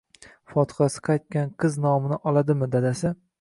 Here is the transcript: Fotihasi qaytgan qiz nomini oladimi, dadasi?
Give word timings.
Fotihasi 0.53 1.03
qaytgan 1.09 1.51
qiz 1.65 1.77
nomini 1.85 2.19
oladimi, 2.33 2.71
dadasi? 2.79 3.15